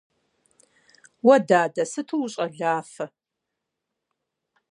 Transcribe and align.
-Уэ, 1.25 1.35
дадэ, 1.47 1.83
сыту 1.91 2.17
ущӀалафэ! 2.25 3.05